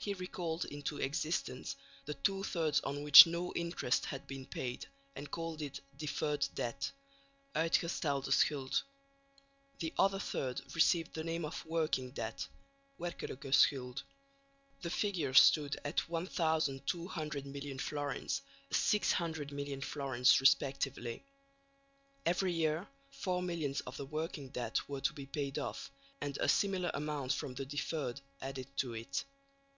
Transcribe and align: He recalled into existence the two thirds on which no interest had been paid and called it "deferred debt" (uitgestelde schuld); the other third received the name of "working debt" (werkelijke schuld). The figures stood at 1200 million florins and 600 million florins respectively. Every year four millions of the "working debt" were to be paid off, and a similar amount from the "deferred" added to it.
He 0.00 0.14
recalled 0.14 0.64
into 0.64 0.96
existence 0.96 1.76
the 2.06 2.14
two 2.14 2.42
thirds 2.42 2.80
on 2.80 3.02
which 3.02 3.26
no 3.26 3.52
interest 3.52 4.06
had 4.06 4.26
been 4.26 4.46
paid 4.46 4.86
and 5.14 5.30
called 5.30 5.60
it 5.60 5.80
"deferred 5.98 6.48
debt" 6.54 6.90
(uitgestelde 7.54 8.30
schuld); 8.32 8.84
the 9.80 9.92
other 9.98 10.18
third 10.20 10.62
received 10.74 11.12
the 11.12 11.24
name 11.24 11.44
of 11.44 11.62
"working 11.66 12.10
debt" 12.12 12.46
(werkelijke 12.98 13.52
schuld). 13.52 14.02
The 14.80 14.88
figures 14.88 15.42
stood 15.42 15.78
at 15.84 16.08
1200 16.08 17.44
million 17.44 17.78
florins 17.78 18.40
and 18.70 18.76
600 18.78 19.52
million 19.52 19.82
florins 19.82 20.40
respectively. 20.40 21.22
Every 22.24 22.52
year 22.54 22.88
four 23.10 23.42
millions 23.42 23.82
of 23.82 23.98
the 23.98 24.06
"working 24.06 24.48
debt" 24.50 24.88
were 24.88 25.02
to 25.02 25.12
be 25.12 25.26
paid 25.26 25.58
off, 25.58 25.90
and 26.22 26.38
a 26.38 26.48
similar 26.48 26.90
amount 26.94 27.34
from 27.34 27.52
the 27.56 27.66
"deferred" 27.66 28.22
added 28.40 28.68
to 28.78 28.94
it. 28.94 29.24